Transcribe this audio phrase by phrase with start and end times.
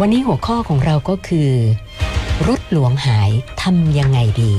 [0.00, 1.50] วันนี้หัวข้อของเราก็คือ
[2.48, 3.30] รถหลวงหาย
[3.62, 4.52] ทำยังไงดี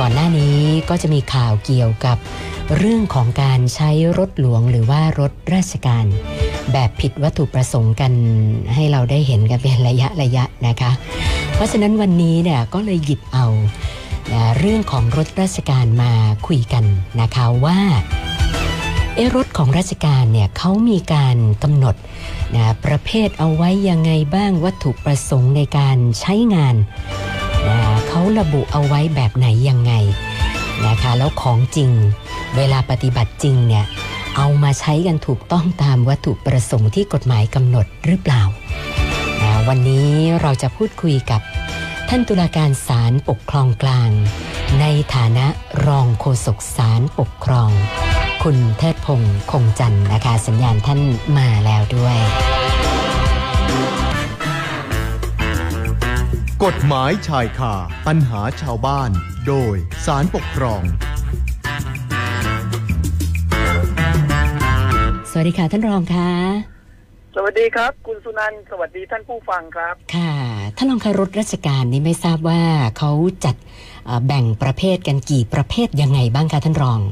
[0.00, 0.58] ก่อนหน้านี้
[0.88, 2.16] ก็จะมีข่าวเกี่ยวกับ
[2.78, 6.04] เรื่องของการใช้รถหลวงหรือว่ารถราชการ
[6.72, 8.12] แบบผิดวัตถุประสงค์กัน
[8.74, 10.90] ให้เราได้เห็นกันเป็นระยะระยะนะคะ
[11.54, 13.46] เพราะฉะนั้นวันนี้เนี่ยก็เลยหยิบเอา
[14.58, 16.12] เรื่องของรถราชการมา
[16.46, 16.84] คุยกัน
[17.20, 17.78] นะคะว่า
[19.16, 21.94] เออรถของราชการเนี่ยเขามีการกำหนด
[22.54, 26.76] นะประเภทเอาไว้ยังไงบ้างวัตถุประสงค์ในการใช้งาน
[27.68, 29.92] นะเขาระบุเอาไว้แบบไหนยังไง
[30.86, 31.90] นะคะแล้วของจริง
[32.56, 33.84] เวลาปฏิบัติจริงเนี่ย
[34.36, 38.42] เอามาใช้กันถูกต้องตามวัตถุประสงค์ที่กฎหมายกำหนดหรือเปล่า
[39.42, 41.40] นะวันนี้เราจะพูดคุยกับ
[42.08, 44.10] ท่านตุลาการศาลปกครองกลาง
[44.80, 45.46] ในฐานะ
[45.86, 47.70] รองโฆษกศาลปกครอง
[48.50, 51.00] คุณเทิดพงศ์คงจันทร์นะคะ สัญญาณท่าน
[51.36, 52.16] มาแล้วด้วย
[56.64, 57.74] กฎหมายชายคา
[58.06, 59.10] ปัญหาชาวบ้าน
[59.46, 59.74] โดย
[60.06, 60.82] สารปกครอง
[65.30, 66.30] สวัสดีค่ะท่านรองค่ะ
[67.34, 70.34] สวัสดีครับ คุณสุนันท์สวัสดีท่านผู้ฟังครับ ค่ะ
[70.76, 72.62] ท่านรองคะรถราชการนี่ไม่ทราบว่า
[72.98, 73.10] เขา
[73.44, 73.56] จัด
[74.06, 77.02] เอ่อแบ่งประเภทกันกี่ประเภทยังไงบ้างคะท่านรอง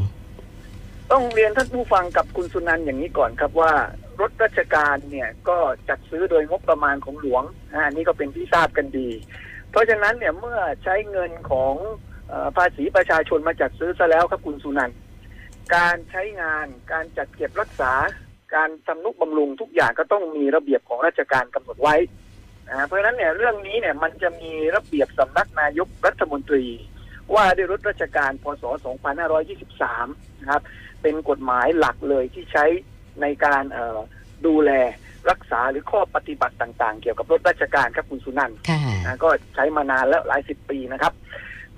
[1.15, 3.73] ต้องเรียนท่านผู้ฟังกับคุณสุนันอย่างนี้ก่อนครับว่า
[4.21, 9.09] รถราชการเนี่ยก็จัดซื้อโดยงบประมาณของหลวงอ่าอันนี้ก็เป็นที่ทราบกันดี
[9.71, 11.75] เพราะฉะนั้นเนี่ยเมื่อใช้เงินของ
[12.57, 14.91] ภาษีประชาชนมาจัดซื้อซะแล้วครับคุณสุนัน
[15.77, 17.93] การใช้งานการจัดเก็บรักษา
[18.55, 21.97] การทำนุบำรุงทุกอย่างก็ต้องมีระเบียบของราชการกำหนดไว้
[22.69, 26.65] นะเพราะฉะนั้นเนี่ยเรื่องนี้เนี่ยมันจะมีระเบียบสำนักนายกรัฐมนตรี
[27.35, 28.65] ว่าด้วยรถราชการพศ
[29.53, 30.63] 2523 นะครับ
[31.05, 32.65] เป็นกฎหมายหลักเลยที่ใช้
[33.23, 33.99] ในการเอ่อ
[34.47, 34.71] ดูแล
[35.31, 41.13] รักษาหรือข้อปฏิบัติต่างๆ เกี่ยวกับรถราชการครับคุณสุนันท์ค่ะนะก็ใช้มานานแล้วหลายสิบปีนะครับ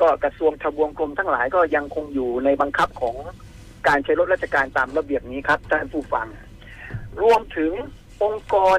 [0.00, 3.16] ก็กระทรวงทบวงกรมทั้งหลายก็ยังคงอยู่ในบังคับของ
[3.88, 6.26] การใช้รถราชการตามระเบียบนี้ครับท่านผู้ฟัง
[7.22, 7.72] รวมถึง
[8.25, 8.78] องค์กร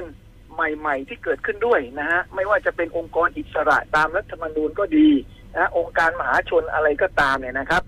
[0.54, 5.08] ใหม่ ๆ ที่เกิดขึ้นด้วยนะฮะไม่ว่าจะเป็นองค์กรอิสระตามรัฐธรรมนูญก็ดี
[5.56, 7.82] นะองค์การมหาชนอะไรก็ตามเนี่ยนะครับ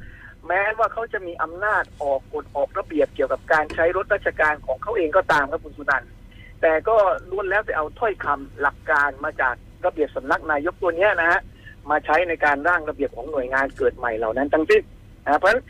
[0.49, 6.05] แม้ว่าเขาจะมีอำนาจออกกฎออกระเบียบเกี่ยวกับการใช้รถราชการของเขาเองก็ตามครับคุณสุนัน
[6.63, 6.97] แต่ก็
[7.31, 9.55] ล้วนแล้วแต่เอาถ้อยคำหลักการมาจาก
[9.87, 11.41] ระเบียบสำนักนายกตัวเนี้นะฮะ
[11.91, 14.83] มาใช้ในการร่างระเบียบของหน่วยงานเกิดใหม่เหล่านั้นทั้งสิ้น
[15.25, 15.63] นะเพราะฉะนั้น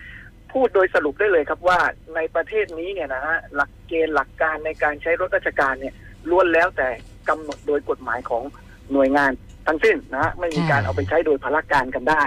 [0.52, 1.78] พูดโดยสรุปได้เลยครับว่า
[2.14, 5.94] ในประเทศนี้เนี่ยนะฮะหลักเกณฑ์หลักการในการใช้รถราชการเนี่ย
[6.30, 6.88] ล้วนแล้วแต่
[7.28, 8.42] กำหนดโดยกฎหมายของ
[8.92, 9.32] หน่วยงาน
[9.66, 12.24] ทั้งสิ้นนะฮะไม่มีการเอาไปใช้โดยพละการกันได้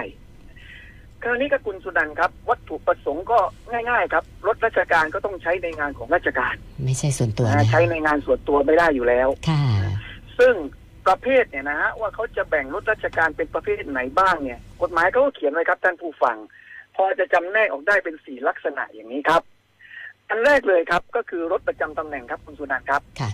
[1.24, 3.38] คราวนี้ก็คุณสุนันท์ครับ วัตถุประสงค์ก็
[3.70, 6.54] ง่าย ๆ ครับรถราชการก็ต้องใช้ในงานของราชการ
[6.84, 9.62] ไม่ใช่ส่วนตัวนะนะใช้ในงานส่วนตัวไม่ได้อยู่แล้วค่ะ
[10.38, 10.54] ซึ่ง
[11.06, 16.36] ประเภทเนี่ยนะฮะว่าเขาจะแบ่งรถราชการเป็นประเภทไหนบ้างเนี่ย กฎหมายเขาก็เขียนไว้ครับท่านผู้ฟัง
[16.96, 19.42] พอจะจำแนกออกได้เป็นสี่ลักษณะอย่างนี้ครับ
[20.28, 23.30] อันแรกเลยครับก็คือรถประจำตำแหน่งครับคุณสุนันท์ครับค่ะ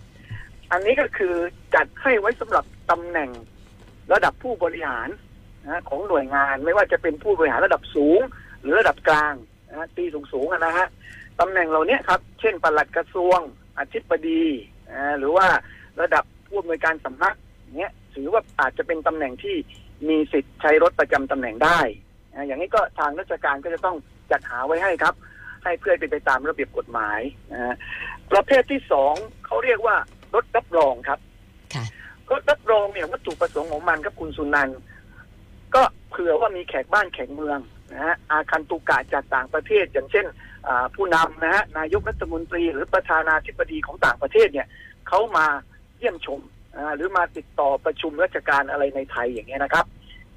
[0.73, 1.35] อันนี้ก็คือ
[1.75, 3.31] จัดให้ไว้สำหรับตำแหน่ง
[4.13, 5.09] ระดับผู้บริหาร
[5.67, 8.21] นะของหน่วยงานไม่ว่าจะเป็นผู้บริหารระดับสูง
[8.61, 9.35] หรือระดับกลาง
[9.71, 10.87] นะตีสูงสูงๆอะนะฮะ
[11.41, 13.39] ตำแหน่งเหล่านี้ครับ เช่นปลัดกระทรวง
[13.79, 14.45] อธิบดี
[14.91, 15.47] อ่าหรือว่า
[16.01, 17.35] ระดับผู้อำนวยการสำนัก
[17.79, 19.57] เนี้ยถือว่าอาจจะเป็นตำแหน่งที่
[20.09, 21.81] มีสิทธิ์ใช้รถประจำตำแหน่งได้
[22.35, 23.97] อ่าอย่างนี้ก็ทางราชการก็จะต้อง
[24.31, 25.15] จัดหาไว้ให้ครับ
[25.65, 27.21] ให้เพื่อเป็นไปตามระเบียบกฎหมาย
[27.53, 27.75] นะฮะ
[28.33, 29.15] ประเภทที่สอง
[29.47, 29.97] เขาเรียกว่า
[30.35, 31.19] รถรับรองครับ
[31.75, 31.85] ค่ะ
[32.31, 34.79] รถรับรองเนี่ยวัตถุประสงค์ของมันครับคุณสุนันท์
[35.75, 37.59] ก็เผื่อว่ามีแขกบ้านแขกเมือง
[37.93, 40.27] นะฮะอาคันตุกะจากต่างประเทศ อย่างเช่น
[40.95, 44.67] ผู้นำนะฮะนายกรัฐมนตรี หรือประธานาธิบดีของต่างประเทศเนี่ย
[45.09, 45.47] เขามา
[45.97, 46.41] เยี่ยมชม
[46.97, 49.85] หรือมาติดต่อประชุมราชการอะไรในไทยอย่างเงี้ยนะครับ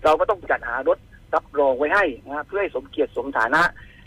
[0.03, 0.97] เราก็ต้องจัดหารถ
[1.35, 3.61] รับรองไว้ให้นะเพื่อให้สมเกียรติสมฐานะ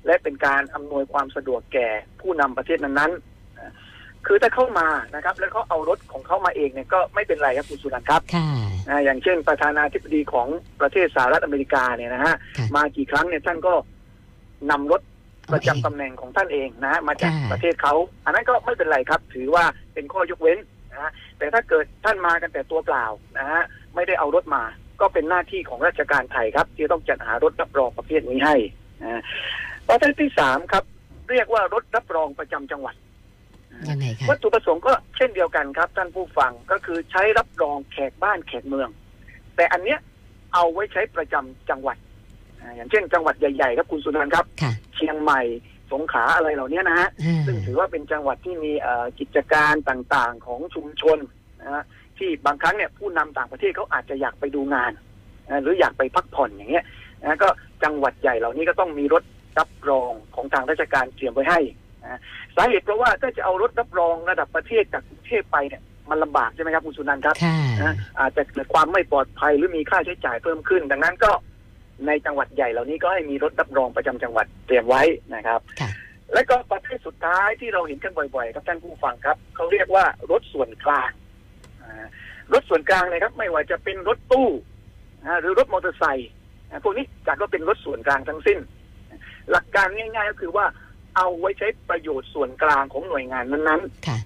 [0.07, 1.89] และเป็นการอำนวยความสะดวกแก่
[2.21, 3.71] ผู้นำประเทศนั้นๆอ่า
[4.27, 8.49] คือถ้าเข้ามานะครับ แล้วเขาเอารถของเขามาเองเนี่ยก็ไม่เป็นไรครับคุณสุนันครับค่ะ
[8.89, 10.49] อ่าอย่างเช่นประธานาธิบดีของ
[10.81, 13.75] ประเทศสหรัฐอเมริกาเนี่ยนะฮะค่ะมากี่ครั้งเนี่ยท่านก็
[14.71, 15.01] นำรถ
[15.53, 17.95] ประจำเอาเองตำแหน่งของท่านเองนะฮะมาจากค่ะประเทศเขา
[18.25, 20.59] อันนั้นก็ไม่เป็นไรครับ ถือว่าเป็นข้อยกเว้น
[20.93, 23.05] นะฮะแต่ถ้าเกิดท่านมากันแต่ตัวเปล่า
[23.39, 23.63] นะฮะ
[23.95, 24.63] ไม่ได้เอารถมา
[25.01, 28.57] ก็เป็นหน้าที่ของราชการไทยครับ ที่ต้องจัดหารถรับรองประเภทนี้ให้
[29.03, 29.23] นะฮะ
[29.89, 30.85] ประเภทที่สามครับ
[31.31, 32.95] เรียกว่ารถรับรองประจำจังหวัด
[33.91, 38.89] ยังไงคะวัตถุประสงค์ก็เช่นเดียวกันครับ ท่านผู้ฟังก็คือใช้รับรองแขกบ้านแขกเมือง
[39.57, 39.99] แต่อันเนี้ย
[40.55, 41.97] เอาไว้ใช้ประจำจังหวัด
[42.61, 45.43] อ่าอย่างเช่น จังหวัดใหญ่ๆครับคุณสุนันท์ครับค่ะเชียงใหม่
[45.93, 51.19] สงขลาอะไรเหล่านี้นะฮะอ่าซึ่งถือว่าเป็นจังหวัดที่มีเอ่อกิจการต่างๆของชุมชน
[51.63, 51.85] นะฮะ
[52.19, 54.93] ที่บางครั้งเนี่ยผู้นำต่างประเทศเขาอาจจะอยากไปดูงาน
[55.51, 56.85] นะหรืออยากไปพักผ่อนอย่างเงี้ย
[57.23, 57.49] นะก็
[57.85, 59.23] จังหวัดใหญ่เหล่านี้ก็ต้องมีรถ
[59.59, 61.61] รับรองของทางราชการเตรียมไว้ให้
[62.07, 62.21] นะ
[62.57, 71.31] สาเหตุเพราะว่าถ้าจะเอารถรับรองระดับประเทศจากกรุงเทพไปเนี่ยมันลำบากใช่ไหมครับคุณสุนันท์ครับค่ะนะอาจจะเกิดความไม่ปลอดภัยหรือมีค่าใช้จ่ายเพิ่มขึ้น ดังนั้นก็
[72.07, 75.03] ในจังหวัดใหญ่เหล่านี้ก็ให้มีรถรับรองประจำจังหวัดเตรียมไว้
[75.35, 75.91] นะครับค่ะ
[76.33, 81.11] และก็ประเภทสุดท้ายที่เราเห็นกันบ่อยๆครับท่านผู้ฟังครับเขาเรียกว่ารถส่วนกลาง
[81.83, 82.07] อ่า
[82.53, 84.49] รถส่วนกลางเลยครับ ไม่ว่าจะเป็นรถตู้
[85.23, 86.31] นะหรือรถมอเตอร์ไซค์
[86.71, 88.59] นะพวกนี้จัดว่าเป็นรถส่วนกลางทั้งสิ้น
[89.51, 90.67] หลักการง่าย ๆ ก็คือว่า
[91.17, 94.19] เอาไว้ใช้ประโยชน์ส่วนกลางของหน่วยงานนั้นๆค่ะ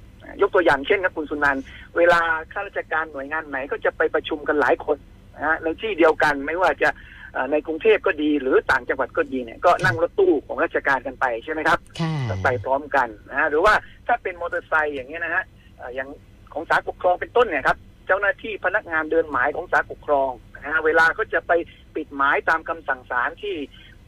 [0.42, 1.62] ยกตัวอย่างเช่นครับคุณสุนันท์
[1.96, 2.20] เวลา
[2.52, 4.96] ข้าราชการหน่วยงานไหนก็จะไปประชุมกันหลายคน
[5.36, 6.90] นะฮะในที่เดียวกันไม่ว่าจะ
[7.32, 12.14] เอ่อในกรุงเทพก็ดี หรือต่างจังหวัดก็ดีเนี่ยก็นั่งรถตู้ของราชการกันไปใช่ไหมครับ ค่ะ
[12.44, 13.74] ไปพร้อมกันนะฮะหรือว่า
[14.06, 15.44] ถ้าเป็นมอเตอร์ไซค์อย่างเงี้ยนะฮะ
[15.76, 16.08] เอ่ออย่าง
[16.52, 17.76] ของศาลปกครองเป็นต้นเนี่ยครับ
[18.06, 21.52] เจ้าหน้าที่พนักงานเดินหมายของศาลปกครองนะฮะเวลาเขาจะไป
[21.94, 23.54] ปิดหมายตามคำสั่งศาลที่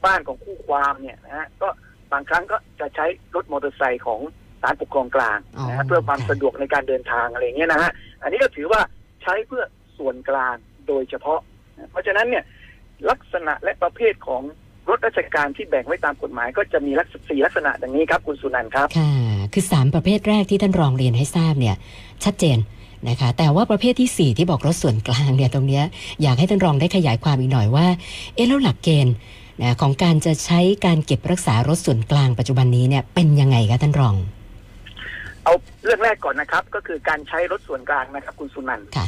[0.05, 1.69] บ้านของคู่ความเนี่ยนะฮะก็
[2.13, 4.21] บางครั้งก็จะใช้รถมอเตอร์ไซค์ของ
[4.63, 5.39] ศาลปกครองกลาง
[5.69, 7.91] นะฮะเพื่อความสะดวกในการเดินทางอะไรอย่างเงี้ยนะฮะ
[8.23, 8.81] อันนี้ก็ถือว่า
[9.23, 9.65] ใช้เพื่อ
[9.99, 10.57] ส่วนกลาง
[10.89, 11.41] โดยเฉพาะ
[11.91, 12.45] เพราะฉะนั้นเนี่ย
[13.11, 14.43] ลักษณะและประเภทของ
[14.89, 19.13] รถราชการที่แบ่งไว้ตามกฎหมาย ก็จะมีลักษณะสี่ลักษณะดังนี้ครับคุณสุนันท์ครับค่ะ
[19.53, 21.77] คือสามประเภทแรกที่ท่านรองเรียนให้ทราบเนี่ย
[22.25, 22.59] ชัดเจน
[23.09, 25.85] นะคะแต่ว่าประเภทที่สี่ที่บอกรถส่วนกลางเนี่ยตรงเนี้ย
[26.23, 27.87] อยากให้ท่านรองได้ขยายความอีกหน่อยว่า
[28.35, 29.15] เอ๊ะแล้วหลักเกณฑ์
[29.61, 34.15] นะของการจะใช้การเก็บรักษารถส่วนกลางปัจจุบันนี้เนี่ยเป็นยังไงคะท่านรอง
[35.45, 35.55] เอา
[35.85, 39.07] เรื่องแรกก่อนนะครับ ก็คือการใช้รถส่วนกลางนะครับ คุณสุนันท์ค่ะ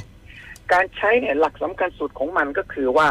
[0.72, 3.08] การใช้เนี่ยหลักสำคัญสุดของมันก็คือว่า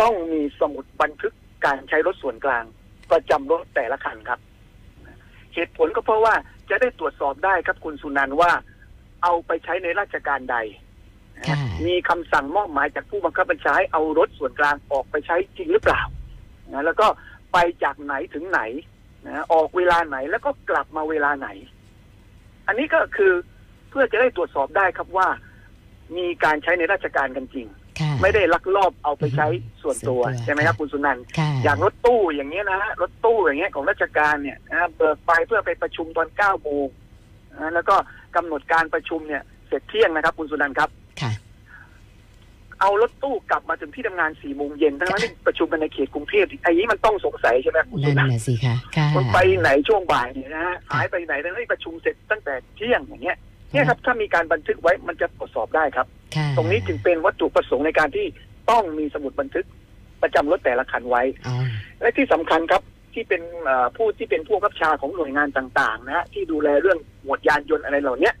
[0.00, 1.32] ต้องมีสมุดบันทึก
[1.66, 2.64] การใช้รถส่วนกลาง
[3.10, 4.40] ประจำรถแต่ละคันครับ
[5.54, 6.34] เหตุผลก็เพราะว่า
[6.70, 8.52] จะได้ตรวจสอบได้ครับคุณสุนันท์ว่า
[9.22, 10.56] เอาไปใช้ในราชการใด
[11.48, 11.56] ค่ะ
[11.86, 16.00] มีคำสั่งมอบหมายจากผู้บังคับบัญชาให้เอารถส่วนกลางออกไปใช้จริงหรือเปล่า
[16.74, 17.06] นะแล้วก็
[17.52, 18.60] ไปจากไหนถึงไหน
[19.26, 21.48] นะออกเวลาไหนแล้วก็กลับมาเวลาไหน
[22.66, 23.32] อันนี้ก็คือ
[23.90, 25.28] เพื่อจะได้ตรวจสอบได้ครับว่า
[26.16, 27.66] มีการใช้ในราชการกันจริง
[28.00, 29.46] ค่ะไม่ได้ลักลอบเอาไปใช้
[29.82, 36.86] ส่วนตัวส่วนตัวใช่ไหมครับคุณสุนันท์ค่ะอย่างรถตู้อย่างเงี้ยนะฮะรถตู้อย่างเงี้ยของราชการเนี่ยนะเบิกไปเพื่อไปประชุมตอนเก้าโมง
[37.60, 37.96] นะแล้วก็
[38.36, 41.03] กำหนดการประชุมเนี่ยเสร็จเที่ยงนะครับ คุณสุนันท์ครับค่ะ
[42.80, 53.36] เอารถตู้กลับมาถึงที่ทำงานสี่โมงเย็นทั้งนั้นที่ประชุมกันในเขตกรุงเทพไอ้นี้มันต้องสงสัยใช่ไหมคุณสุนั่นนันท์น่ะสิคะค่ะมันไปไหนช่วงบ่ายเนี่ยนะฮะหายไปไหนทั้งที่ประชุมเสร็จตั้งแต่เที่ยงอย่างเงี้ย
[53.72, 56.06] เนี่ยครับถ้ามีการบันทึกไว้มันจะตรวจสอบได้ครับ
[56.36, 58.26] ค่ะตรงนี้จึงเป็นวัตถุประสงค์ในการที่
[58.70, 59.66] ต้องมีสมุดบันทึก
[60.22, 61.54] ประจำรถแต่ละคันไว้อ๋อ
[62.00, 62.82] และที่สำคัญครับ
[63.14, 68.34] ที่เป็นเอ่อผู้ที่เป็นผู้บังคับบัญชาของหน่วยงานต่างๆ นะฮะที่ดูแลเรื่องหมวดยานยนต์อะไรเหล่าเนี้ย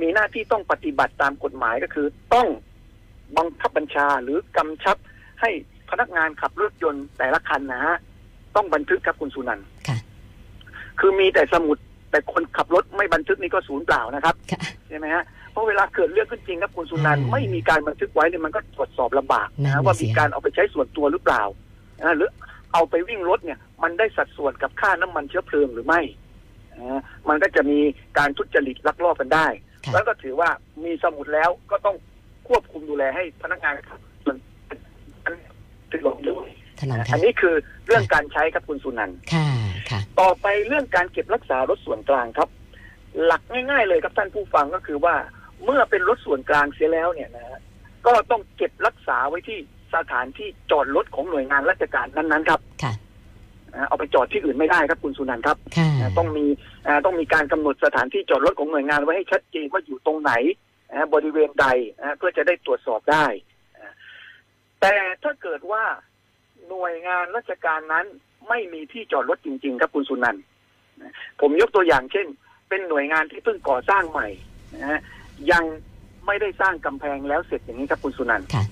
[0.00, 2.46] มีหน้าที่ต้องปฏิบัติตามกฎหมายก็คือต้อง
[3.36, 4.96] บังคับบัญชาหรือกำชับ
[5.40, 5.50] ให้
[5.90, 7.96] พนักงานขับรถยนต์แต่ละคันนะฮะ
[8.56, 9.98] ต้องบันทึกครับคุณสุนันท์ค่ะ
[11.00, 11.78] คือมีแต่สมุด
[12.10, 21.42] แต่คนขับรถไม่บันทึกนี่ก็ศูนย์เปล่านะครับค่ะใช่ไหมฮะเพราะเวลาเกิดเรื่องขึ้นจริงครับคุณสุนันท์อืมไม่มีการบันทึกไว้เนี่ยมันก็ตรวจสอบลำบากนั่นนะน่ะว่าสิมีการเอาไปใช้ส่วนตัวหรือเปล่า
[22.00, 22.30] นะหรือ
[22.72, 26.00] เอาไปวิ่งรถเนี่ย มันได้สัดส่วนกับค่าน้ำมันเชื้อเพลิงหรือไม่
[26.78, 27.78] นะมันก็จะมี
[28.18, 29.46] การทุจริตลักลอบกันได้
[29.84, 30.50] ค่ะแล้วก็ถือว่า
[30.84, 31.96] มีสมุดแล้วก็ต้อง
[32.48, 34.36] ควบคุมดูแลให้พนักงานขับส่วน
[35.24, 35.34] อัน
[35.90, 37.54] ถึงลงด้วยท่านรองอัค่ะนนี้คือ
[37.86, 39.48] เรื่องการใช้ครับคุณสุนันท์ค่ะ
[39.90, 42.48] ค่ะ ต่อไปเรื่องการเก็บรักษารถส่วนกลางครับ
[43.24, 45.14] หลักง่าย ๆ เลยครับท่านผู้ฟังก็คือว่า
[45.64, 47.60] เมื่อเป็นรถส่วนกลางเสียแล้วเนี่ยนะฮะ
[48.06, 49.58] ก็ต้องเก็บรักษาไว้ที่
[49.94, 52.92] สถานที่จอดรถของหน่วยงานราชการนั้นๆครับค่ะ
[53.74, 56.46] นะเอาไปจอดที่อื่นไม่ได้ครับคุณสุนันท์ครับค่ะนะต้องมี
[56.86, 60.56] อ่าต้องมีการกำหนดสถานที่จอดรถของหน่วยงานไว้ให้ชัดเจนว่าอยู่ตรงไหนนะ
[61.14, 61.66] บริเวณใด
[62.00, 63.26] นะเพื่อจะได้ตรวจสอบได้
[63.76, 63.94] นะ
[64.80, 65.84] แต่ถ้าเกิดว่า
[66.68, 68.06] หน่วยงานราชการนั้น
[68.48, 70.42] ไม่มีที่จอดรถจริง ๆ ครับคุณสุนันท์
[71.02, 72.26] นะผมยกตัวอย่างเช่น
[72.68, 74.28] เป็นหน่วยงานที่เพิ่งก่อสร้างใหม่
[74.74, 75.00] นะฮะ
[75.52, 75.64] ยัง
[76.26, 78.64] ไม่ได้สร้างกำแพงแล้วเสร็จอย่างนี้ครับคุณสุนันท์ค่ะ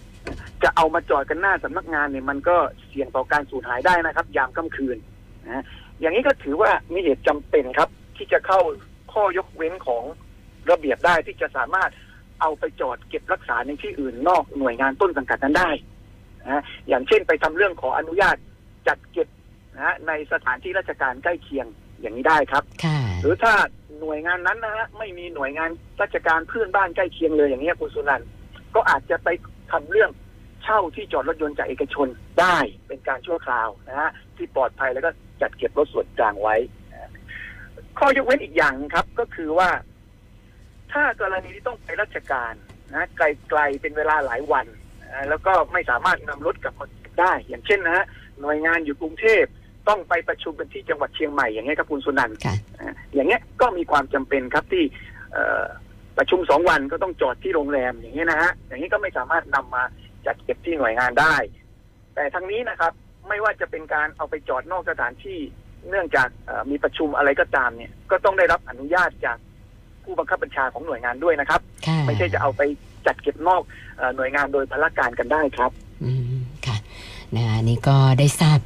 [0.63, 2.57] จะเอามาจอดกันหน้าสำนักงานเนี่ยมันก็
[2.89, 4.97] เสี่ยงต่อการสูญหายได้นะครับ ยามค่ำคืน
[5.45, 5.65] นะฮะ
[6.01, 8.61] อย่างนี้ก็ถือว่ามีเหตุจำเป็นครับ ที่จะเข้า
[9.13, 10.05] ข้อยกเว้นของ
[10.71, 11.91] ระเบียบได้ที่จะสามารถ
[12.41, 15.71] เอาไปจอดเก็บรักษาในที่อื่นนอกหน่วยงานต้นสังกัดนั้นได้
[16.43, 18.37] นะฮะอย่างเช่นไปทำเรื่องขออนุญาต
[18.89, 19.29] จัดเก็บ
[19.75, 21.67] นะฮะในสถานที่ราชการใกล้เคียง
[22.01, 23.55] อย่างนี้ได้ครับค่ะหรือถ้า
[24.01, 25.71] หน่วยงานนั้นนะฮะไม่มีหน่วยงาน
[26.03, 28.29] ราชการเพื่อนบ้านใกล้เคียงเลยอย่างนี้ยคุณสุนันท์
[28.75, 29.29] ก็อาจจะไป
[29.73, 30.11] ทำเรื่อง
[30.63, 32.09] เช่าที่จอดรถยนต์จากเอกชน
[32.41, 35.11] ได้เป็นการชั่วคราวนะฮะที่ปลอดภัยแล้วก็
[35.43, 36.57] จัดเก็บรถส่วนกลางไว้
[36.93, 37.11] นะฮะ
[37.99, 39.69] ข้อยกเว้นอีกอย่างครับก็คือว่า
[40.93, 42.53] ถ้ากรณีที่ต้องไปราชการ
[42.95, 44.67] นะไกลๆเป็นเวลาหลายวัน
[45.13, 46.87] นะแล้วก็ไม่สามารถนำรถกลับมา
[47.21, 48.05] ได้ อย่างเช่นนะฮะ
[48.41, 49.45] หน่วยงานอยู่กรุงเทพ
[49.89, 54.85] ต้องไปประชุมกันที่จังหวัดเชียงใหม่อย่างเงี้ยครับคุณสุนันท์ค่ะนะอย่างเงี้ยก็มีความจำเป็นครับที่
[55.33, 55.65] เอ่อ
[56.19, 59.83] ประชุมสองวันก็ต้องจอดที่โรงแรมอย่างเงี้ยนะฮะ อย่างนี้ก็ไม่สามารถนำมา
[60.27, 61.35] จัดเก็บที่หน่วยงานได้
[62.15, 62.93] แต่ทั้งนี้นะครับ
[63.29, 65.39] ไม่ว่าจะเป็นการเอาไปจอดนอกสถานที่
[65.89, 69.39] เนื่องจากเอ่อมีประชุมอะไรก็ตามเนี่ย ก็ต้องได้รับอนุญาตจาก
[70.07, 72.63] ผู้บังคับบัญชาของหน่วยงานด้วยนะครับ ค่ะไม่ใช่จะเอาไป
[73.07, 73.63] จัดเก็บนอก
[73.99, 75.71] เอ่อหน่วยงานโดยพละการกันได้ครับ
[76.05, 76.23] อืม
[76.67, 76.77] ค่ะ
[77.37, 78.59] นะอันนี่ก็ได้ทราบ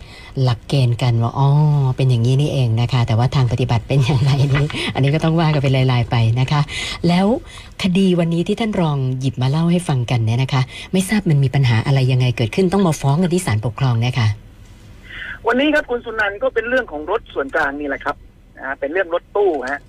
[0.42, 1.48] หลักเกณฑ์กันว่าอ๋อ
[1.96, 6.60] เป็นอย่างนี้นี่เองนะคะ แต่ว่าทางปฏิบัติเป็นอย่างไรนี้อันนี้ก็ต้องว่ากันเป็นลายๆไปนะคะ
[7.08, 7.26] แล้ว
[7.82, 14.28] คดีวันนี้ที่ท่านรองหยิบมาเล่าให้ฟังกันเนี่ยนะคะ ไม่ทราบมันมีปัญหาอะไรยังไงเกิดขึ้นต้องมาฟ้องกันที่ศาลปกครองเนี่ยค่ะ
[15.46, 18.16] วันนี้ครับคุณสุนันท์ก็เป็นเรื่องของรถส่วนกลางนี่แหละครับ
[18.56, 19.80] นะฮะเป็นเรื่องรถตู้ฮะ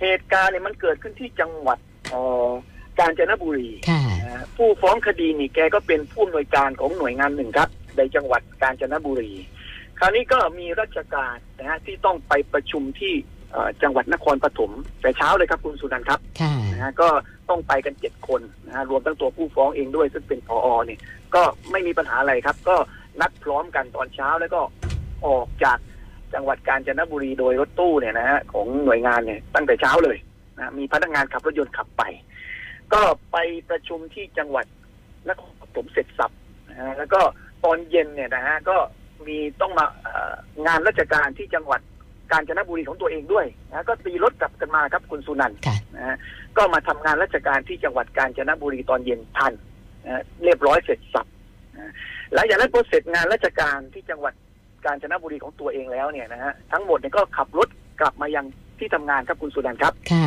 [0.00, 1.78] เหตุการณ์เนี่ยมันเกิดขึ้นที่จังหวัด
[2.10, 2.50] เอ่อ
[2.98, 9.32] กาญจนบุรีค่ะนะฮะผู้ฟ้องคดีนี่แกก็เป็นผู้อำนวยการของหน่วยงานหนึ่งครับ ในจังหวัดกาญจนบุรี
[9.98, 13.14] คราวนี้ก็มีราชการนะฮะที่ต้องไปประชุมที่
[13.52, 17.08] เอ่อจังหวัดนครปฐมแต่เช้าเลยครับคุณสุนันท์ครับค่ะนะฮะก็
[17.48, 21.00] ต้องไปกันเจ็ดคนนะฮะรวมทั้งตัวผู้ฟ้องเองด้วย ซึ่งเป็นพอเนี่ย
[21.34, 22.76] ก็ไม่มีปัญหาอะไรครับ ก็
[23.20, 24.60] นัดพร้อมกันตอนเช้าแล้วก็
[25.26, 25.78] ออกจาก
[26.34, 30.16] จังหวัดกาญจนบุรีโดยรถตู้เนี่ยนะฮะของหน่วยงานเนี่ยตั้งแต่เช้าเลย
[30.58, 32.02] นะมีพนักงานขับรถยนต์ขับไป
[32.92, 33.00] ก็
[33.32, 33.36] ไป
[33.70, 34.66] ประชุมที่จังหวัด
[35.28, 36.30] นครปฐมเสร็จสับ
[36.68, 37.20] นะฮะแล้วก็
[37.64, 38.76] ตอนเย็นเนี่ยนะฮะก็
[39.26, 40.34] มีต้องมาออ
[40.66, 41.80] งานราชการที่จังหวัด
[42.32, 45.58] กาญจนบุรีของตัวเองด้วยนะก็ตีรถกลับกันมาครับคุณสุนันท์
[45.96, 46.16] นะฮะ
[46.56, 49.52] ก็มาทำงานราชการที่จังหวัดกาญจนบุรีตอนเย็นทัน
[50.04, 51.26] นะฮะเรียบร้อยเสร็จสับ
[51.76, 51.92] นะ
[52.34, 54.34] หลังจากนั้นพอเสร็จงานราชการที่จังหวัด
[54.86, 57.68] กาญจนบุรีของตัวเองแล้วเนี่ยนะฮะทั้งหมดเนี่ยก็ขับรถ
[58.00, 58.46] กลับมายัง
[58.78, 60.26] ที่ทำงานครับคุณสุนันท์ครับค่ะ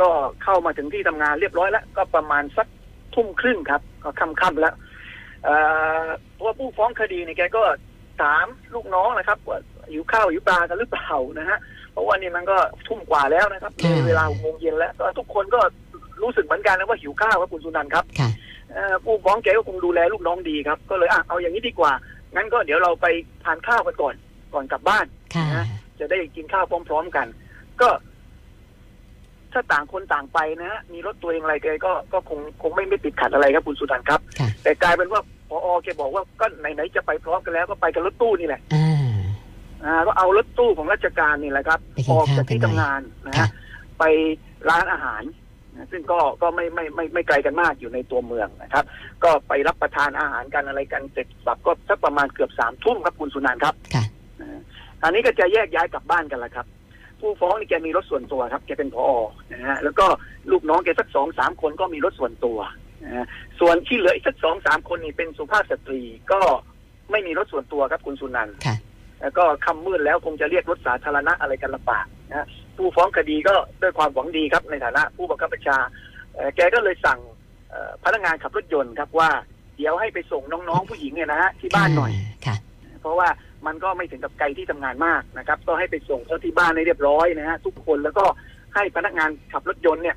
[0.00, 0.08] ก็
[0.42, 2.66] เข้ามาถึงที่ทำงานเรียบร้อยแล้ว ก็ประมาณสัก
[3.14, 4.74] ทุ่มครึ่งครับ ก็ค่ำๆแล้ว
[5.44, 5.56] เอ่
[6.04, 6.06] อ
[6.38, 7.62] ตัวผู้ฟ้องคดีเนี่ยแกก็
[8.22, 9.60] ถามลูกน้องนะครับว่า
[9.90, 11.58] หิวข้าวหิวปลากันหรือเปล่านะฮะ
[11.92, 15.60] เพราะว่านี่มันก็ทุ่มกว่าแล้วนะครับค่ะเลยเวลาหกโมงเย็นแล้วก็ทุกคนก็
[16.22, 18.30] รู้สึกเหมือนกันนะว่าหิวข้าวครับคุณสุนันท์ครับค่ะ
[18.72, 21.92] เอ่อผู้ฟ้องแกก็คงดูแลลูกน้องดีครับ ก็เลยอะเอาอย่างนี้ดีกว่า
[22.34, 23.06] งั้นก็เดี๋ยวเราไป
[23.44, 24.14] ทานข้าวกันก่อน
[24.54, 25.66] ก่อนกลับบ้านค่ะนะ
[25.98, 27.26] จะได้กินข้าวพร้อม ๆกัน
[27.80, 27.88] ก็
[29.52, 39.08] ถ้าต่างคนต่างไปนะฮะมีรถตัวเองอะไรแกก็ก็คงคงไม่ไม่ติดขัดอะไรครับคุณสุนันท์ครับค่ะแต่กลายเป็นว่าพอแกบอกว่าก็ไหนๆจะไปพร้อมกันแล้วก็ไปกันรถตู้นี่แหละอ่า
[39.84, 43.48] อ่าก็เอารถตู้ของราชการนี่แหละครับไปกินออกข้าวจากที่กันหน่อยทำงานนะค่ะฮะ
[43.98, 44.04] ไป
[44.70, 45.34] ร้านอาหารนะ
[45.90, 48.84] ซึ่งก็ก็ไม่ไม่ไม่ไม่ไกลกันมากอยู่ในตัวเมืองนะครับ
[49.24, 54.04] ก็ไปรับประทานอาหารกันอะไรกันเสร็จสับก็สักประมาณเกือบสามทุ่มครับคุณสุนันท์ครับค่ะ
[54.40, 54.62] นะ
[55.02, 56.66] อันนี้ก็จะแยกย้ายกลับบ้านกันละครับ
[57.20, 59.08] ผู้ฟ้องนี่แกมีรถส่วนตัวครับแกเป็นพอ
[59.52, 60.06] นะฮะแล้วก็
[60.50, 62.58] ลูกน้องแกสักสองสามคนก็มีรถส่วนตัว
[63.04, 63.26] นะฮะ
[63.60, 66.00] ส่วนที่เหลืออีกสักสองสามคนนี่เป็นสุภาพสตรี
[66.32, 66.40] ก็
[67.10, 68.76] ไม่มีรถส่วนตัวครับคุณสุนันท์ค่ะ
[69.20, 75.78] แล้วก็คำมืดแล้วคงจะเรียกรถสาธารณะอะไรกันลำบาก นะฮะผู้ฟ้องคดีก็ด้วยความหวังดีครับในฐานะผู้บังคับบัญชา
[76.34, 77.18] เอ่อแกก็เลยสั่ง
[77.70, 79.30] เอ่อพนักงานขับรถยนต์ครับว่า
[79.76, 82.12] เดี๋ยวให้ไปส่งน้องๆผู้หญิงเนี่ยนะฮะที่บ้านหน่อย
[82.46, 82.56] ค่ะ
[83.00, 83.28] เพราะว่า
[83.66, 88.24] มันก็ไม่ถึงกับไกลที่ทำงานมากนะครับ ก็ให้ไปส่งเขาที่บ้านให้เรียบร้อยนะฮะทุกคนแล้วก็
[88.74, 90.16] ให้พนักงานขับรถยนต์เนี่ย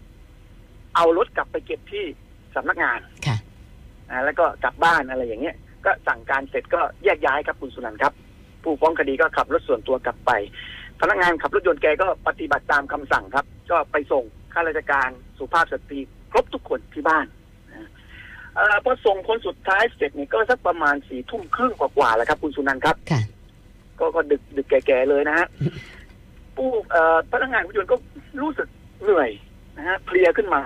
[0.96, 2.06] เอารถกลับไปเก็บที่
[2.56, 3.38] สำนักงานค่ะ
[4.10, 8.14] อ่าแล้วก็กลับบ้านอะไรอย่างเงี้ย ก็สั่งการเสร็จก็แยกย้ายครับคุณสุนันท์ครับ
[8.64, 10.32] ผู้ฟ้องคดีก็ขับรถส่วนตัวกลับไป
[11.02, 16.00] พนักงานขับรถยนต์แกก็ปฏิบัติตามคำสั่งครับ ก็ไปส่งข้าราชการสุภาพสตรี
[16.32, 17.26] ครบทุกคนที่บ้าน
[17.70, 17.90] นะ
[18.56, 23.22] เอ่อพอส่งคนสุดท้ายเสร็จเนี่ยก็สักประมาณสี่ทุ่มครึ่งกว่าๆแล้วครับ คุณสุนันท์ครับค่ะ
[24.00, 25.48] ก็ก็ดึกดึกแก่ๆเลยนะฮะ
[26.56, 27.96] ผู้เอ่อพนักงานรถยนต์ก็
[28.42, 28.68] รู้สึก
[29.04, 29.30] เหนื่อย
[29.78, 30.62] นะฮะเพลียขึ้นมา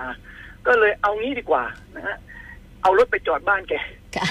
[0.66, 1.64] ก็เลยเอางี้ดีกว่า
[1.96, 2.16] นะฮะ
[2.82, 3.74] เอารถไปจอดบ้านแก
[4.16, 4.26] ค่ะ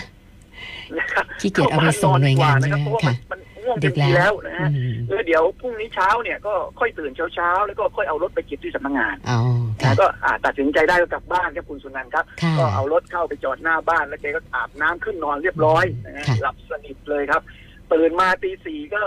[0.98, 9.40] นะครับขี้เกียจเอาไปส่งหน่วยงานเข้บ้ดีกว่นะครับเพราะว่าใช่ไหมค่ะมันมัน ง่วงดึเต็มกแล้ทีวแล้วนะฮะอืมแล้วเดี๋ยวพรุ่งนี้เช้าเนี่ยก็ค่อยตื่นเช้าๆแล้วก็ค่อยเอารถไปเก็บที่สำนักงานอ๋อ
[9.82, 17.42] ค่ะนะก็อ่าตัดสินใจได้ก็กลับบ้านครับคุณสุนันท์ครับค่ะก็เอารถเข้าไปจอดหน้าบ้านแล้วแกก็อาบน้ำขึ้นนอนเรียบร้อยนะฮะค่ะหลับสนิทเลยครับ
[17.94, 19.02] ตื่นมาตีสี่ก็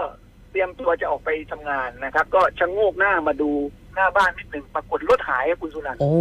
[0.51, 3.51] เตรียมตัวจะออกไปทำงานนะครับ ก็ชะโงกหน้ามาดู
[3.95, 6.13] หน้าบ้านนิดหนึ่งปรากฏรถหายครับคุณสุนันท์โอ้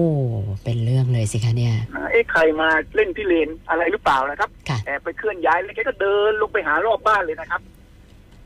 [0.63, 7.61] เป็นเรื่องเลยสิคะเนี่ยนะเอ๊ะใครมาเล่นที่เลนอะไรหรือเปล่านะครับค่ะแอบไปเคลื่อนย้ายแล้วแกก็เดินลงไปหารอบบ้านเลยนะครับ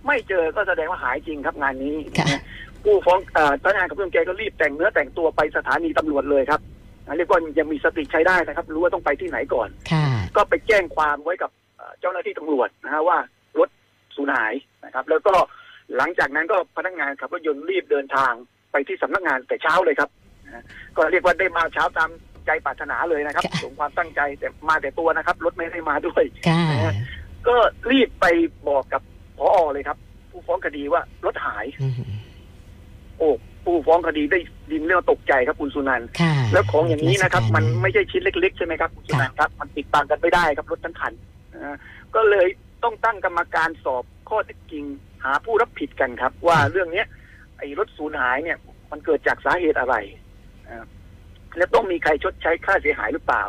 [0.08, 2.42] ไม่เจอก็แสดงว่าหายจริงครับงานนี้ค่ะนะ
[2.84, 6.62] ผู้ฟ้องเอ่อพนักงานกับเพื่อนแกก็รีบแต่งเนื้อแต่งตัวไปสถานีตำรวจเลยครับ
[7.06, 10.06] นะเรียกว่ายังมีสติใช้ได้นะครับ รู้ว่าต้องไปที่ไหนก่อนค่ะ
[10.36, 13.18] ก็ไปแจ้งความไว้กับเอ่อเจ้าหน้าที่ตำรวจนะฮะว่า
[13.60, 13.70] รถ
[14.16, 14.54] สูญหาย
[14.86, 15.34] นะครับ แล้วก็
[15.98, 18.34] หลังจากนั้นก็พนักงานขับรถยนต์รีบเดินทาง
[18.72, 20.10] ไปที่สำนักงานแต่เช้าเลยครับ
[20.46, 20.64] นะ
[20.98, 22.10] ก็เรียกว่าได้มาเช้าตาม
[22.46, 26.94] ใจปรารถนาเลยนะครับค่ะสมความตั้งใจแต่มาแต่ตัวนะครับ รถไม่ได้มาด้วยค่ะนะฮะ
[27.48, 27.56] ก็
[27.92, 28.26] รีบไป
[28.70, 29.11] บอกกับพ
[29.44, 29.98] ออเลยครับ
[30.32, 31.94] ผู้ฟ้องคดีว่ารถหายอืม
[33.18, 33.30] โอ้
[33.64, 34.40] ผู้ฟ้องคดีได้
[34.72, 41.14] ดินเรื่องตกใจครับคุณสุนันท์ค่ะแล้วของอย่างนี้นะครับาชการมันไม่ใช่ชิ้นเล็ก ๆ ใช่ไหมครับคุณสุนันท์ครับ มันติดตามกันไม่ได้ครับรถทั้งคัน
[41.54, 41.78] นะฮะ
[42.16, 42.48] ก็เลย
[42.84, 44.84] ต้องตั้งกรรมการสอบข้อเท็จจริง
[45.24, 47.08] หาผู้รับผิดกันครับ ว่าเรื่องเนี้ย
[47.58, 48.58] ไอ้รถสูญหายเนี่ย
[48.92, 49.96] มันเกิดจากสาเหตุอะไร
[50.68, 50.88] นะ
[51.58, 53.44] และต้องมีใครชดใช้ค่าเสียหายหรือเปล่า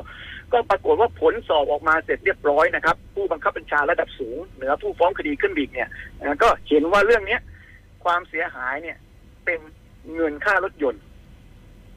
[0.53, 5.89] ก็ปรากฏว่าผลสอบออกมาเสร็จเรียบร้อยนะครับ ผู้บังคับบัญชาระดับสูง เหนือผู้ฟ้องคดีขึ้นบิกเนี่ย
[6.21, 7.41] นะก็เห็นว่าเรื่องเนี้ย
[8.05, 8.97] ความเสียหายเนี่ย
[9.45, 9.61] เป็น
[10.15, 11.03] เงินค่ารถยนต์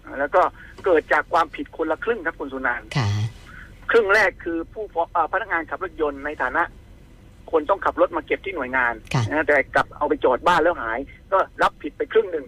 [0.06, 0.42] อ่าแล้วก็
[0.86, 3.10] เกิดจากความผิดคนละครึ่งครับคุณสุนันท์ค่ะ
[3.92, 6.64] ครึ่งแรกคือผู้ฟ้องอ่าพนักงานขับรถยนต์ในฐานะ
[7.52, 11.00] คนต้องขับรถมาเก็บที่หน่วยงานค่ะนะแต่กลับเอาไปจอดบ้านแล้วหาย
[11.32, 12.46] ก็รับผิดไปครึ่งหนึ่ง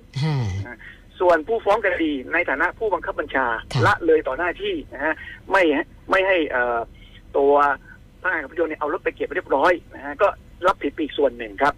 [0.65, 0.75] ค่ะ
[1.19, 5.13] ส่วนผู้ฟ้องคดีในฐานะผู้บังคับบัญชาค่ะละเลยต่อหน้าที่นะฮะ
[5.51, 5.63] ไม่
[6.09, 6.77] ไม่ให้เอ่อ
[7.37, 7.53] ตัว
[8.21, 10.27] พนักงานขับรถยนต์เนี่ยเอารถไปเก็บเรียบร้อยนะฮะก็
[10.67, 11.73] รับผิดไปอีกส่วนหนึ่งครับ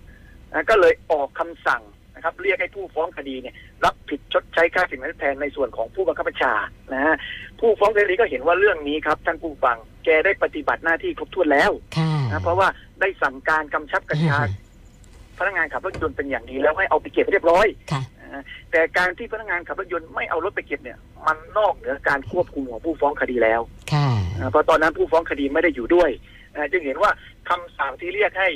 [0.51, 1.81] นะก็เลยออกคำสั่ง
[2.15, 3.55] นะครับ เรียกให้ผู้ฟ้องคดีเนี่ย
[3.86, 6.53] รับผิดชดใช้ค่าสินไหมทดแทนในส่วนของผู้บังคับบัญชา
[6.93, 7.15] นะฮะ
[7.60, 12.67] ผู้ฟ้องคดีก็เห็นว่าเรื่องนี้ครับท่านผู้ฟังแกได้ปฏิบัติหน้าที่ครบถ้วนแล้วค่ะนะเพราะว่า
[13.01, 14.38] ได้สั่งการกำชับกระชา
[15.38, 18.18] พนักงานขับรถยนต์เป็นอย่างดีแล้วให้เอาไปเก็บเรียบร้อยค่ะนะฮะ
[18.71, 23.62] แต่การที่พนักงานขับรถยนต์ไม่เอารถไปเก็บเนี่ย มันนอกเหนือการควบคุมของผู้ฟ้องคดีแล้ว
[23.93, 24.09] ค่ะ
[24.39, 26.09] นะเพราะตอนนั้นผู้ฟ้องคดีไม่ได้อยู่ด้วย
[26.53, 27.12] นะจึงเห็นว่า
[27.50, 28.50] คำสั่งที่เรียกให้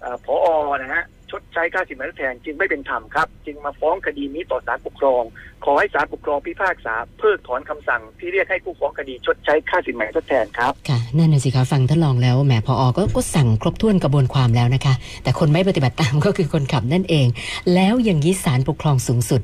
[0.00, 0.46] เอ่อผอ
[0.82, 5.22] นะฮะ ชดใช้ค่าสินไหมทดแทนจึงไม่เป็นธรรมครับ จึงมาฟ้องคดีนี้ต่อศาลปกครอง
[5.64, 17.26] ขอให้ศาลปกครองพิพากษาเพิกถอนคำสั่งที่เรียกให้ผู้ฟ้องคดีชดใช้ค่าสินไหมทดแทนครับค่ะนั่นน่ะสิคะฟังท่านรองแล้วแหมพออก็ก็สั่งครบถ้วนกระบวนความแล้วนะคะ แต่คนไม่ปฏิบัติตามก็คือคนขับนั่นเอง
[17.74, 19.40] แล้วอย่างนี้ศาลปกครองสูงสุด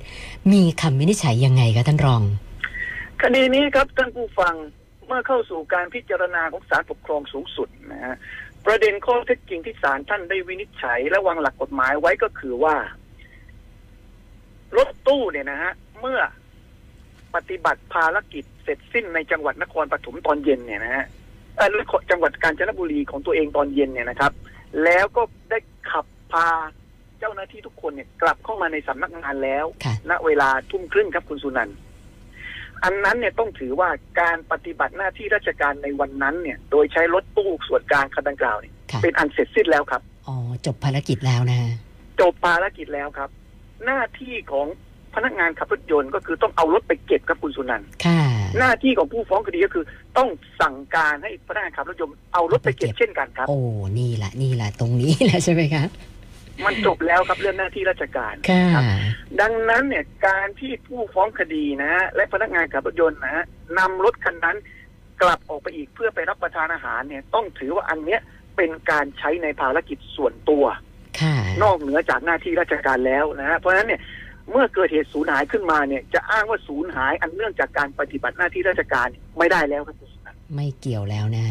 [0.52, 2.22] มีคำวินิจฉัยยังไงคะท่านรอง
[3.22, 4.54] คดีนี้ครับท่านผู้ฟัง
[5.06, 8.16] เมื่อเข้าสู่การพิจารณาของศาลปกครองสูงสุดนะฮะ
[8.66, 12.74] ประเด็นข้อเท็จจริงที่ศาลท่านได้วินิจฉัยและวางหลักกฎหมายไว้ก็คือว่า
[14.76, 16.20] รถตู้เนี่ยนะฮะ เมื่อ
[17.34, 21.04] ปฏิบัติภารกิจเสร็จสิ้นในจังหวัดนครปฐมตอนเย็นเนี่ยนะฮะ
[21.56, 21.68] เออ
[22.10, 24.32] จังหวัดกาญจนบุรีของตัวเองตอนเย็นเนี่ยนะครับ
[24.84, 25.58] แล้วก็ได้
[25.90, 26.48] ขับพา
[27.18, 31.76] เจ้าหน้าที่ทุกคนเนี่ยกลับเข้ามาในสำนักงานแล้วค่ะณเวลาทุ่มครึ่งครับคุณสุนันท์
[32.84, 33.88] อันนั้นเนี่ยต้องถือว่า
[34.20, 40.36] การปฏิบัติหน้าที่ราชการในวันนั้นเนี่ย โดยใช้รถตู้ส่วนกลางคันดังกล่าวเนี่ยค่ะเป็นอันเสร็จสิ้นแล้วครับอ๋อ
[40.66, 41.60] จบภารกิจแล้วนะ
[42.20, 43.30] จบภารกิจแล้วครับ
[43.84, 44.66] หน้าที่ของ
[45.14, 48.22] พนักงานขับรถยนต์ก็คือต้องเอารถไปเก็บครับคุณสุนันท์ค่ะ
[48.58, 49.84] หน้าที่ของผู้ฟ้องคดีก็คือ
[50.16, 50.28] ต้อง
[50.60, 53.58] สั่งการให้พนักงานขับรถยนต์เอารถไปเก็บเช่นกันครับ โอ้
[53.98, 55.84] นี่แหละนี่แหละตรงนี้แหละใช่ไหมคะ
[56.64, 58.84] มันจบแล้วครับเรื่องหน้าที่ราชการค่ะครับ
[59.40, 63.44] ดังนั้นเนี่ยการที่ผู้ฟ้องคดีนะฮะและพนักงานขับรถยนต์นะฮะ
[63.78, 64.56] นำรถคันนั้น
[65.22, 68.20] กลับออกไปอีกเพื่อไปรับประทานอาหารเนี่ยต้องถือว่าอันเนี้ย
[68.56, 70.64] เป็นการใช้ในภารกิจส่วนตัว
[71.20, 74.00] ค่ะนอกเหนือจากหน้าที่ราชการแล้วนะฮะเพราะฉะนั้นเนี่ย
[74.50, 81.46] เมื่อเกิดเหตุสูญหายขึ้นมาเนี่ยจะอ้างว่าสูญหายอันเนื่องจากการปฏิบัติหน้าที่ราชการเนี่ยไม่ได้แล้วครับคุณสุนันท์ไม่เกี่ยวแล้วนะ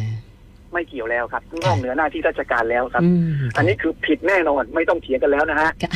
[0.76, 3.24] ไม่เกี่ยวแล้วครับนอกเหนือหน้าที่ราชการแล้วครับอืม
[3.58, 5.92] อันนี้คือผิดแน่นอนไม่ต้องเถียงกันแล้วนะฮะค่ะ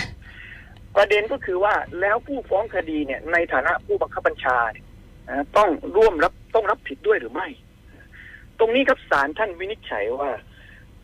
[0.95, 4.85] ประเด็นก็คือว่าแล้วผู้ฟ้องคดีเนี่ย ในฐานะผู้บังคับบัญชาเนี่ย
[5.29, 7.47] นะต้องร่วมรับต้องรับผิดด้วยหรือไม่
[8.59, 10.31] ตรงนี้ครับศาลท่านวินิจฉัยว่า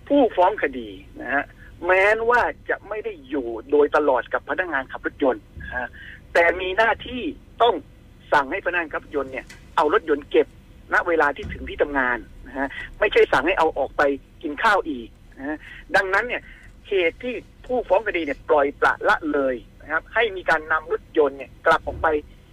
[0.08, 0.90] ผู้ฟ้องคดี
[1.22, 1.44] นะฮะ
[1.86, 5.88] แม้นว่าจะไม่ได้อยู่โดยตลอดกับพนักงานขับรถยนต์นะฮะ
[6.34, 7.22] แต่มีหน้าที่
[7.62, 7.76] ต้อง
[8.34, 10.48] สั่งให้พนักงานขับรถยนต์เนี่ยเอารถยนต์เก็บ
[10.94, 12.18] ณเวลาที่ถึงที่ทำงาน
[12.56, 14.02] นะฮะไม่ใช่สั่งให้เอาออกไป
[14.44, 15.58] กินข้าวอีกนะฮะ
[15.96, 16.42] ดังนั้นเนี่ย
[16.88, 17.34] เหตุที่
[17.66, 22.08] ผู้ฟ้องคดีเนี่ยปล่อยปละละเลยนะครับ ให้มีการนำรถยนต์เนี่ยกลับออกไป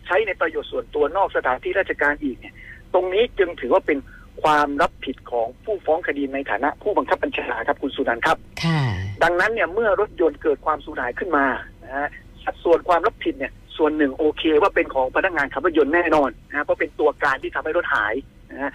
[0.06, 2.54] ใช้ในประโยชน์ส่วนตัวนอกสถานที่ราชการอีกเนี่ย
[2.94, 3.98] ตรงนี้จึงถือว่าเป็น
[4.42, 8.80] ความรับผิดของผู้ฟ้องคดีในฐานะผู้บังคับบัญชาครับคุณสุนันท์ครับค่ะ
[9.22, 11.46] ดังนั้นเนี่ยเมื่อรถยนต์เกิดความสูญหายขึ้นมา
[11.84, 12.08] นะฮะ
[12.44, 18.14] สัดส่วนความรับผิดเนี่ยส่วนหนึ่งโอเคว่าเป็นของพนักงานขับรถยนต์แน่นอนนะฮะเพราะเป็นตัวการที่ทำให้รถหาย
[18.50, 18.70] นะฮะ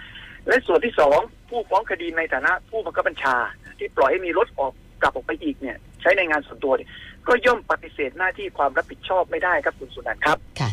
[0.48, 3.36] และส่วนที่สองผู้ฟ้องคดีในฐานะผู้บังคับบัญชา
[3.78, 6.90] ที่ปล่อยให้มีรถออกกลับออกไปอีกเนี่ย ใช้ในงานส่วนตัวเนี่ย
[7.28, 10.70] ก็ย่อมปฏิเสธหน้าที่ความรับผิดชอบไม่ได้ครับคุณสุนันท์ครับค่ะ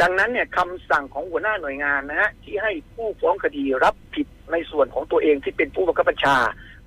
[0.00, 6.36] ดังนั้นเนี่ยคำสั่งของหัวหน้าหน่วยงานนะฮะที่ให้ผู้ฟ้องคดีรับผิดในส่วนของตัวเองที่เป็นผู้บังคับบัญชา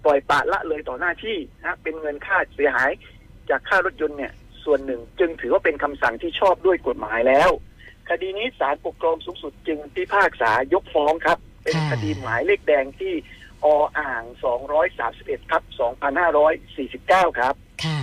[0.04, 2.92] ปล่อยปละละเลยต่อหน้าที่นะเป็นเงินค่าเสียหาย
[3.50, 7.50] จากค่ารถยนต์เนี่ย ส่วนหนึ่งจึงถือว่าเป็นคำสั่งที่ชอบด้วยกฎหมายแล้ว
[8.10, 13.14] คดีนี้ศาลปกครองสูงสุดจึงพิพากษายกฟ้องครับ เป็นค่ะคดีหมายเลขแดงที่
[13.66, 13.68] อ
[14.00, 14.24] อ่าง
[14.88, 15.64] 231ทับ
[16.30, 17.54] 2549 ครับ
[17.86, 18.02] ค่ะ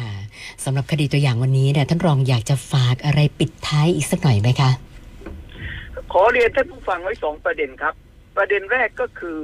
[0.65, 4.71] สำหรับคดีตัวอย่างวันนี้เนี่ยท่านรองอยากจะฝากอะไรปิดท้ายอีกสักหน่อยไหมคะ
[6.13, 7.95] ขอเรียนท่านผู้ฟังไว้สองประเด็นครับ
[8.37, 9.39] ประเด็นแรกก็คือ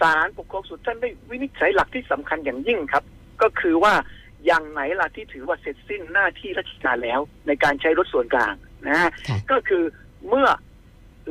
[0.00, 3.04] ศาลปกครองสูงสุดท่านได้วินิจฉัยหลักที่สำคัญอย่างยิ่งครับ
[3.42, 3.94] ก็คือว่า
[4.46, 8.54] อย่างไหนล่ะที่ถือว่าเสร็จสิ้นหน้าที่ราชการแล้ว ในการใช้รถส่วนกลาง
[8.86, 9.82] นะฮะค่ะก็คือ
[10.28, 10.48] เมื่อ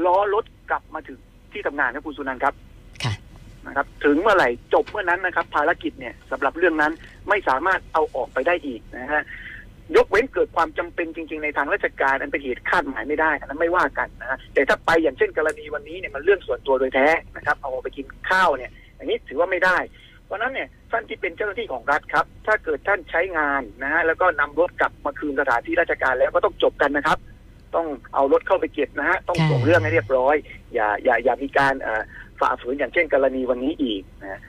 [0.05, 1.19] ล้อรถกลับมาถึง
[1.55, 2.53] ที่ทำงานนะคุณสุนันท์ครับ
[3.03, 3.13] ค่ะ
[3.67, 6.91] นะครับ ถึงเมื่อไหร่จบเมื่อนั้นนะครับ ภารกิจเนี่ยสำหรับเรื่องนั้น
[7.29, 9.23] ไม่สามารถเอาออกไปได้อีกนะฮะ
[9.95, 19.77] ยกเว้นเกิดความจำเป็นจริง ๆ ในทางราชการอันเป็นเหตุคาดหมายไม่ได้อันนั้นไม่ว่ากันนะฮะแต่ถ้าไปอย่างเช่นกรณีวันนี้เนี่ยมันเรื่องส่วนตัวโดยแท้นะครับ เอาออกไปกินข้าวเนี่ย อันนี้ถือว่าไม่ได้
[20.25, 27.17] เพราะฉะนั้นเนี่ยท่านที่เป็นเจ้าหน้าที่ของรัฐครับ ถ้าเกิดท่านใช้งานนะฮะแล้วก็นำรถกลับมาคืนสถานที่ราชการแล้วก็ต้องจบกันนะครับ
[27.75, 30.35] ต้องเอารถเข้าไปเก็บนะฮะต้องส่งค่ะเรื่องให้เรียบร้อย
[30.75, 31.73] อย่าอย่าอย่ามีการ
[32.39, 34.41] ฝ่าฝืนอย่างเช่นกรณีวันนี้อีกนะ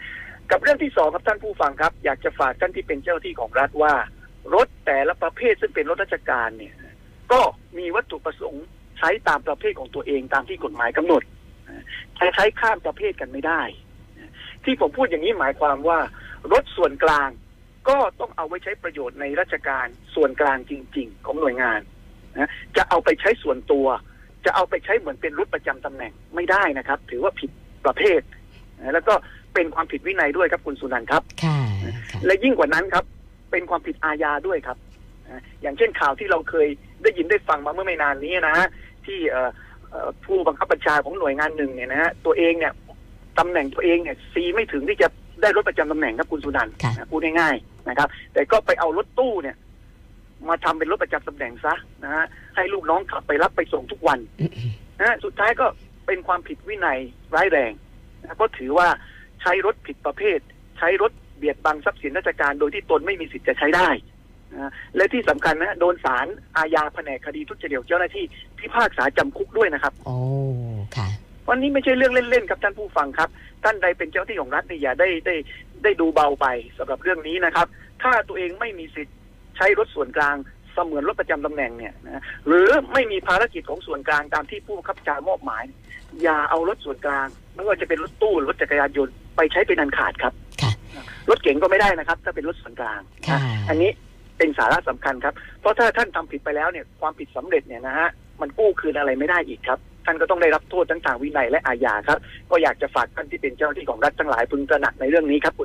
[0.50, 3.94] กับเรื่องที่สองครับท่านผู้ฟังครับ อยากจะฝากท่านที่เป็นเจ้าที่ของรัฐว่า
[4.54, 6.74] รถแต่ละประเภทซึ่งเป็นรถราชการเนี่ย
[7.32, 7.40] ก็
[7.78, 8.64] มีวัตถุประสงค์
[8.98, 11.22] ใช้ตามประเภทของตัวเองตามที่กฎหมายกำหนด
[12.16, 13.62] ใช้ใช้ข้ามประเภทกันไม่ได้
[14.64, 16.00] ที่ผมพูดอย่างนี้หมายความว่า
[16.52, 17.30] รถส่วนกลาง
[17.88, 21.80] ก็ต้องเอาไว้ใช้ประโยชน์ในราชการส่วนกลางจริง ๆ ของหน่วยงาน
[22.38, 23.86] นะจะเอาไปใช้ส่วนตัว
[24.46, 27.50] จะเอาไปใช้เหมือนเป็นรถประจำตำแหน่งไม่ได้นะครับ ถือว่าผิด
[27.86, 28.20] ประเภท
[28.78, 29.14] นะแล้วก็
[29.54, 31.58] เป็นความผิดวินัยด้วยครับคุณสุนันท์ครับค่ะ
[32.10, 33.04] ค่ะและยิ่งกว่านั้นครับ
[33.50, 34.76] เป็นความผิดอาญาด้วยครับ
[35.26, 36.68] นะอย่างเช่นข่าวที่เราเคย
[37.02, 38.66] ได้ยินได้ฟังมาเมื่อไม่นานนี้นะฮะ
[39.06, 39.50] ที่เอ่อ
[39.90, 42.72] เอ่อผู้บังคับบัญชาของหน่วยงานหนึ่งเนี่ยนะฮะตัวเองเนี่ย
[43.38, 45.08] ตำแหน่งตัวเองเนี่ยซีไม่ถึงที่จะ
[45.42, 49.56] ได้รถประจำตำแหน่งครับคุณสุนันท์ค่ะนะพูดง่ายๆนะครับ แต่ก็ไปเอารถตู้เนี่ย
[50.48, 54.50] มาทำเป็นรถประจำตำแหน่งซะนะฮะให้ลูกน้องขับไปรับไปส่งทุกวันอืม
[54.98, 55.66] นะฮะสุดท้ายก็
[56.06, 56.98] เป็นความผิดวินัย
[57.34, 57.72] ร้ายแรง
[58.22, 58.88] นะก็ถือว่า
[59.42, 60.38] ใช้รถผิดประเภท
[60.78, 63.88] ใช้รถเบียดบังทรัพย์สินราชการโดยที่ตนไม่มีสิทธิ์จะใช้ได้
[64.54, 68.24] นะและที่สำคัญนะโดนศาลอาญาแผนกคดีทุจริตเจ้าหน้าที่
[68.58, 70.16] พิพากษาจำคุกด้วยนะครับโอ้
[70.96, 71.08] ค่ะ
[71.48, 73.28] วันนี้ไม่ใช่เรื่องเล่นๆครับท่านผู้ฟังครับ
[73.64, 75.34] ท่านใดเป็นเจ้าหน้าที่ของรัฐเนี่ยอย่าได้ได้
[75.82, 76.46] ได้ดูเบาไป
[76.78, 77.66] สำหรับเรื่องนี้นะครับ
[78.02, 79.15] ถ้าตัวเองไม่มีสิทธิ์
[79.56, 80.36] ใช้รถส่วนกลาง
[80.74, 85.64] เสมือนรถประจำตำแหน่งเนี่ยนะหรือไม่มีภารกิจของส่วนกลางตามที่ผู้บังคับบัญชามอบหมาย
[86.22, 90.72] อย่าเอารถส่วนกลาง ไม่ว่าจะเป็นรถตู้หรือรถจักรยานยนต์ไปใช้เป็นอันขาดครับค่ะ
[91.30, 93.38] รถเก๋งก็ไม่ได้นะครับ ถ้าเป็นรถส่วนกลางค่ะ
[93.68, 93.90] อันนี้
[94.38, 98.08] เป็นสาระสำคัญครับ เพราะถ้าท่านทำผิดไปแล้วเนี่ยความผิดสำเร็จเนี่ยนะฮะ
[98.40, 102.18] มันกู้คืนอะไรไม่ได้อีกครับ ท่านก็ต้องได้รับโทษทั้งทางวินัยและอาญาครับ
[102.50, 105.54] ก็อยากจะฝากท่านที่เป็นเจ้าหน้าที่ของรัฐทั้งหลายพึงตระหนักในเรื่องนี้ครับ